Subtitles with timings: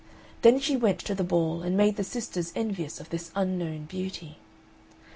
[0.41, 4.39] Then she went to the ball, and made the sisters envious of this unknown beauty.